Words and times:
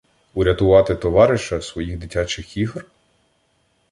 Урятувати 0.33 0.95
товариша 0.95 1.61
своїх 1.61 1.97
дитячих 1.97 2.57
ігор? 2.57 2.85